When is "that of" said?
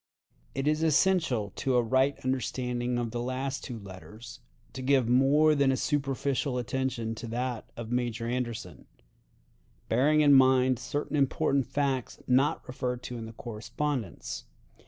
7.27-7.91